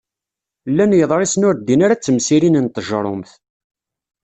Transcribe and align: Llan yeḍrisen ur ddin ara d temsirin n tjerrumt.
Llan 0.71 0.91
yeḍrisen 0.99 1.47
ur 1.47 1.55
ddin 1.57 1.83
ara 1.85 1.95
d 1.97 2.01
temsirin 2.01 2.59
n 2.65 2.67
tjerrumt. 2.75 3.31